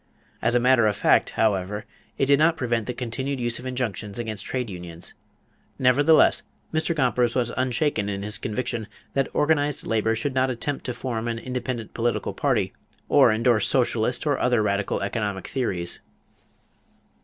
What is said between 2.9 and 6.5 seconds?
continued use of injunctions against trade unions. Nevertheless